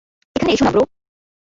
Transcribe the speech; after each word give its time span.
এখানে 0.35 0.51
এসো 0.53 0.63
না 0.65 0.71
ব্রো। 0.73 0.83